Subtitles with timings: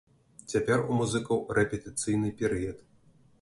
[0.53, 2.83] Цяпер у музыкаў рэпетыцыйны перыяд.